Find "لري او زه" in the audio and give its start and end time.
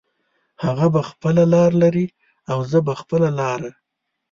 1.81-2.77